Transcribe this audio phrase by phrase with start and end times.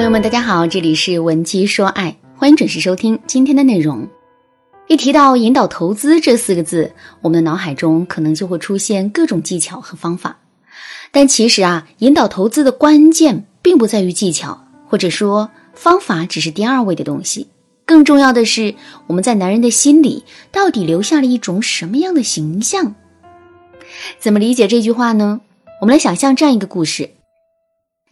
[0.00, 4.08] 朋友们，大家好，这里是文姬说爱，欢迎准时收听今天的内容。
[4.88, 6.90] 一提到引导投资这四个字，
[7.20, 10.38] 我们的脑海中可能就会出现各种技巧和方法。
[11.10, 17.48] 但其实啊，引导投资的关键并不在于技巧，或者说方法只是第二位的东西。
[17.84, 18.74] 更重要的是，
[19.06, 22.94] 我们在男人的心里到底留下了一种什么样的形象？
[24.18, 25.42] 怎么理解这句话呢？
[25.82, 27.10] 我们来想象这样一个故事：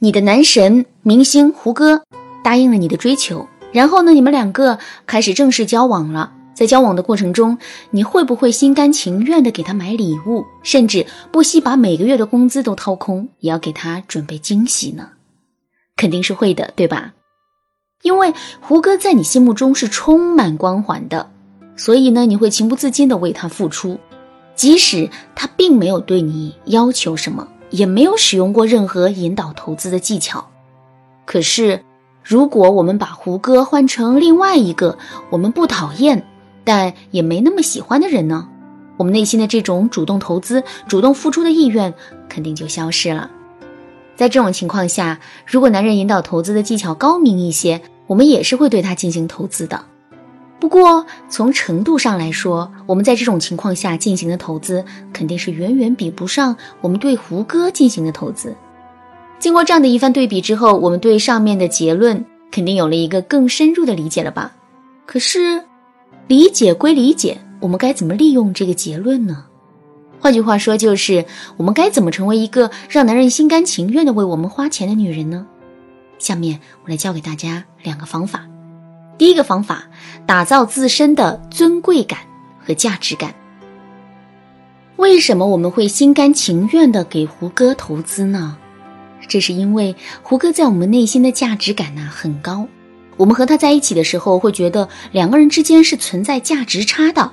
[0.01, 2.05] 你的男神明星胡歌
[2.45, 6.33] 答应了你的追求，然后呢，你们两个开始正式交往了。
[6.55, 7.59] 在交往的过程中，
[7.91, 15.09] 你会不会心甘情愿的给他买礼物，甚至不惜把每个月的工资都掏空，也要给他准备惊喜呢？
[15.97, 17.15] 肯定是会的，对吧？
[18.03, 21.29] 因为胡歌在你心目中是充满光环的，
[21.77, 23.99] 所以呢，你会情不自禁的为他付出，
[24.55, 30.49] 即使他并没有对你要求什么，也没有使用过任何引导投资的技巧。
[31.25, 31.85] 可是，
[32.23, 34.99] 如果我们把胡歌换成另外一个
[35.31, 36.27] 我们不讨厌，
[36.65, 38.49] 但也没那么喜欢的人呢，
[38.97, 41.93] 我们内心的这种主动投资、主动付出的意愿
[42.29, 43.31] 肯定就消失了。
[44.17, 49.85] 在这种情况下，如果男人引导投资的技巧高明一些，我们也是会对他进行投资的。
[50.61, 58.55] 不过从程度上来说，我们在这种情况下进行的投资肯定是远远比不上我们对胡歌进行的投资。
[59.39, 64.53] 经过这样的一番对比之后，我们对上面的结论肯定有了一个更深入的理解了吧？
[65.07, 65.63] 可是。
[66.27, 69.47] 理解归理解，我们该怎么利用这个结论呢？
[70.21, 71.25] 换句话说，就是
[71.57, 75.47] 我们该怎么成为一个让男人心甘情愿的为我们花钱的女人呢？
[76.19, 78.47] 下面我来教给大家两个方法。
[79.19, 79.85] 第一个方法，
[80.25, 82.21] 打造自身的尊贵感
[82.65, 83.35] 和价值感。
[84.97, 88.57] 为什么我们会心甘情愿的给胡歌投资呢？
[89.27, 92.67] 这是因为胡歌在我们内心的价值感呢很高。
[93.17, 97.33] 我们和他在一起的时候，会觉得两个人之间是存在价值差的，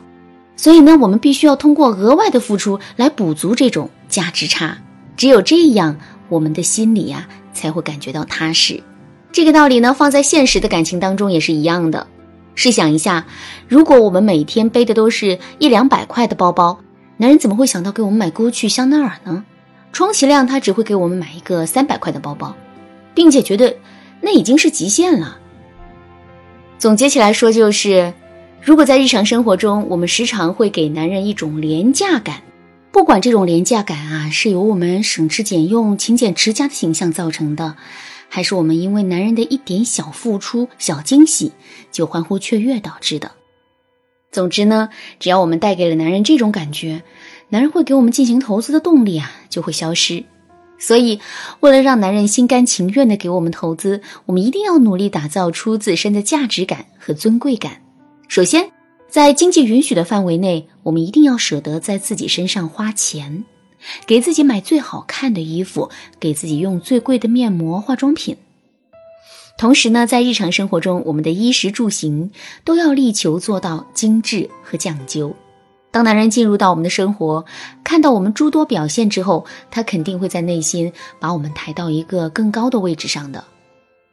[0.58, 4.80] 所以呢，我们必须要通过额外的付出来补足这种价值差。
[5.16, 5.96] 只有这样，
[6.28, 8.82] 我们的心里呀才会感觉到踏实。
[9.36, 12.08] 这个道理呢，放在现实的感情当中也是一样的。
[12.56, 13.26] 试想一下，
[13.68, 16.80] 如果我们每天背的都是一两百块的包包，
[17.18, 19.44] 男人怎么会想到给我们买 GUCCI、香奈儿呢？
[19.92, 22.56] 充其量他只会给我们买一个三百块的包包，
[23.14, 23.76] 并且觉得
[24.22, 25.38] 那已经是极限了。
[26.78, 28.14] 总结起来说，就是
[28.62, 32.38] 如果在日常生活中，我们时常会给男人一种廉价感，
[32.90, 37.76] 不管这种廉价感啊是由我们省吃俭用、勤俭持家的形象造成的，
[38.30, 41.52] 还是我们因为男人的一点小付出、小惊喜
[41.92, 43.32] 就欢呼雀跃导致的。
[44.32, 47.04] 总之呢，只要我们带给了男人这种感觉，
[47.50, 50.24] 男人会给我们进行投资的动力啊就会消失。
[50.78, 51.22] 所以，
[51.62, 57.82] 为了让男人心甘情愿的给我们投资，我们一定要努力打造出自身的价值感和尊贵感。
[58.28, 58.70] 首先，
[59.08, 63.46] 在经济允许的范围内，我们一定要舍得在自己身上花钱，
[64.06, 68.38] 给自己买最好看的衣服，给自己用最贵的面膜、化妆品。
[69.58, 72.32] 同时呢，在日常生活中，我们的衣食住行
[72.64, 75.34] 都要力求做到精致和讲究。
[75.92, 77.46] 当男人进入到我们的生活，
[77.82, 80.92] 看到我们诸多表现之后，他肯定会在内心
[81.22, 83.46] 把我们抬到一个更高的位置上的。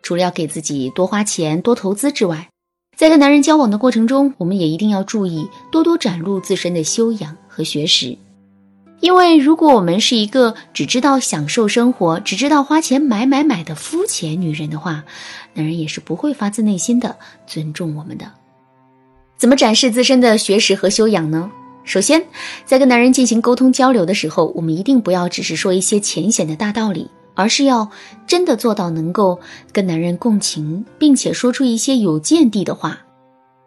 [0.01, 2.49] 除了要给自己多花钱、多投资之外，
[2.97, 8.17] 在跟男人交往的过程中，我们也一定要注意多多展露自身的修养和学识。
[9.03, 15.03] 因为如果我们是一个只知道享受生活、只知道花钱买买买的肤浅女人的话，
[15.55, 18.31] 男人也是不会发自内心的尊重我们的。
[19.37, 21.51] 怎么展示自身的学识和修养呢？
[21.83, 22.25] 首先，
[22.65, 27.91] 在跟男人进行沟通交流的时候，我们一定不要只是说一些浅显的大道理，而是要
[28.25, 29.41] 真的做到能够
[29.73, 33.01] 跟男人共情，并且说出一些有见地的话。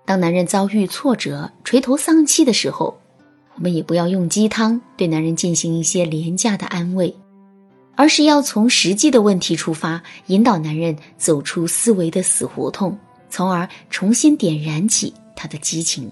[0.05, 2.97] 当男人遭遇挫折、垂头丧气的时候，
[3.55, 7.15] 我们也不要用鸡汤对男人进行一些廉价的安慰，
[7.95, 12.97] 而是要从实际的问题出发，引导男人走出思维的死胡同，
[13.29, 16.11] 从而重新点燃起他的激情。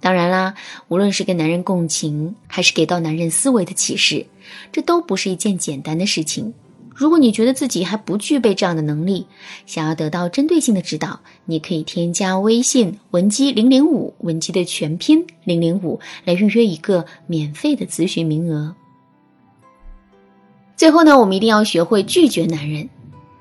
[0.00, 0.54] 当然啦，
[0.88, 4.24] 无论是跟男人共情，还是给到男人思维的启示，
[4.72, 6.54] 这都不是一件简单的事情。
[6.98, 9.24] 如果你觉得自己还不具备这样的能力，
[9.66, 18.74] 想要得到针对性的指导，你可以添加微信文姬零零五，文姬的全拼零零五，来预约一个免费的咨询名额。
[20.76, 22.88] 最后呢，我们一定要学会拒绝男人。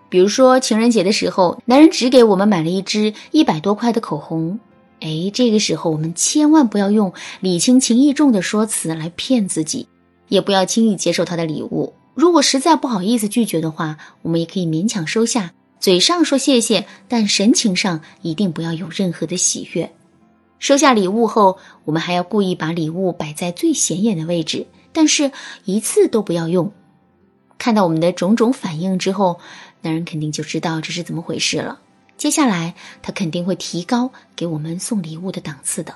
[0.08, 4.60] 比如说情人节的时候，男人只给我们买了一支一百多块的口红。
[5.00, 9.88] 哎，这个时候我们千万不要用礼轻情意重的说辞来骗自己，
[10.28, 11.96] 也不要轻易接受他的礼物。
[12.18, 19.94] 如果实在不好意思拒绝的话，我们也可以勉强收下，嘴上说谢谢，但神情上一定不要有任何的喜悦。
[20.58, 25.32] 收下礼物后，我们还要故意把礼物摆在最显眼的位置，但是
[25.66, 26.72] 一次都不要用。
[27.60, 29.40] 看到我们的种种反应之后，
[29.84, 31.80] 男人肯定就知道这是怎么回事了。
[32.18, 32.74] 接下来，
[33.04, 35.94] 他肯定会提高给我们送礼物的档次的。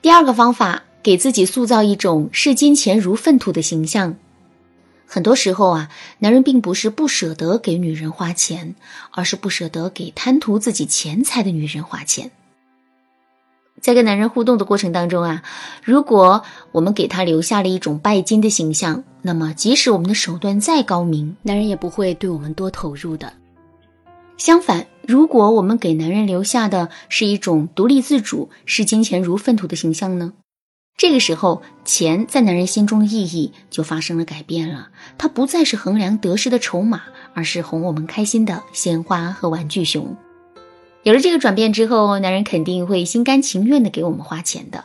[0.00, 4.16] 第二个方法，给自己塑造一种视金钱如粪土的形象。
[5.12, 5.90] 很多时候啊，
[6.20, 8.76] 男人并不是不舍得给女人花钱，
[9.10, 12.30] 而是不舍得给贪图自己钱财的女人花钱。
[13.80, 15.42] 在跟男人互动的过程当中啊，
[15.82, 23.32] 如果我们给他留下了一种拜金的形象，那么即使我们的手段再高明，男人也不会对我们多投入的。
[24.36, 30.34] 相反，如果我们给男人留下的是一种独立自主、视金钱如粪土的形象呢？
[30.96, 34.88] 这个时候，钱在男人心中的意义就发生了改变了。
[35.16, 37.02] 它不再是衡量得失的筹码，
[37.32, 40.14] 而是哄我们开心的鲜花和玩具熊。
[41.02, 44.84] 有了这个转变之后，男人肯定会心甘情愿的给我们花钱的。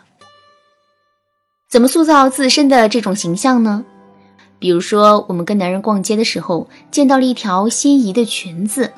[1.70, 3.84] 怎么塑造自身的这种形象呢？
[4.58, 8.94] 比如说，我们跟男人逛街的时候，见到了一条心仪的裙子，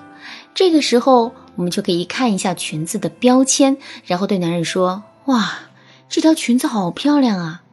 [0.53, 5.61] 这个时候我们就可以看一下裙子的标签，然后对男人说：“哇。”
[6.09, 7.63] 这条裙子好漂亮啊！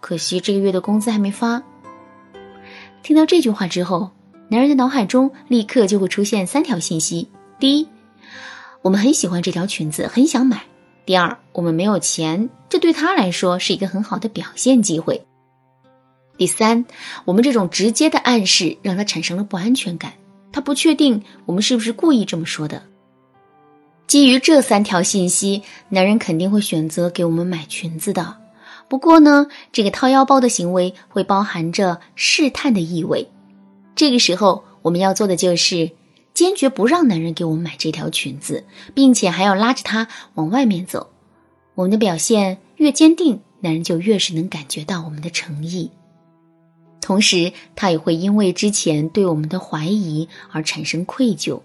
[0.00, 1.62] 可惜这个月的工资还没发。
[3.02, 4.10] 听到这句话之后，
[4.48, 7.28] 男人的脑海中立刻就会出现三条信息：
[7.58, 7.88] 第一，
[8.82, 10.58] 我们很喜欢这条裙子，很想买；
[11.04, 15.20] 第二，我们没有钱，这对他来说是一个很好的表现机会；
[16.38, 16.86] 第三，
[17.26, 20.14] 我们这种直接的暗示让他产生了不安全感，
[20.52, 22.82] 他不确定我们是不是故意这么说的。
[24.08, 28.38] 基于这三条信息，男人肯定会选择给我们买裙子的。
[28.88, 33.28] 不过呢，这个掏腰包的行为会包含着试探的意味。
[33.94, 35.90] 这个时候，我们要做的就是
[36.32, 38.64] 坚决不让男人给我们买这条裙子，
[38.94, 41.10] 并且还要拉着他往外面走。
[41.74, 45.90] 我们的表现越坚定，男人就越是能感觉到我们的诚意。
[47.02, 51.60] 同时，他也会因为之前对我们的怀疑而产生愧疚。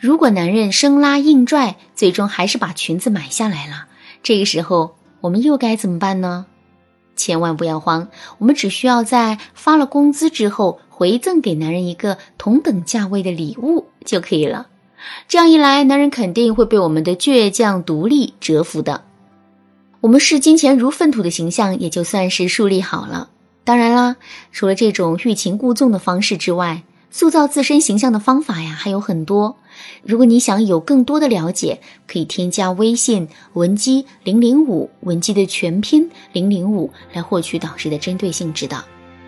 [0.00, 3.86] 如果男人生拉硬拽，最终还是把裙子买下来了，
[4.22, 6.46] 这个时候我们又该怎么办呢？
[7.16, 8.06] 千万不要慌，
[8.38, 14.68] 我们只需要在发了工资之后回赠给男人一个同等价位的礼物就可以了。
[15.26, 19.02] 这样一来，男人肯定会被我们的倔强独立折服的。
[20.00, 23.30] 我们视金钱如粪土的形象也就算是树立好了。
[23.64, 24.14] 当然啦，
[24.52, 29.56] 除了这种欲擒故纵的方式之外，塑造自身形象的方法呀还有很多。
[30.02, 38.84] 如果你想有更多的了解，可以添加微信文姬零零五，文姬的全拼零零五，来获取导师的针对性指导。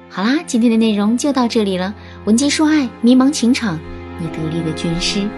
[0.08, 1.94] 好啦，今天的内容就到这里了。
[2.24, 3.78] 文姬说爱，迷茫情场，
[4.20, 5.28] 你得力的军师。